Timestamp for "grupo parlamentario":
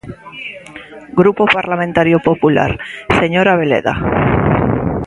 1.19-2.17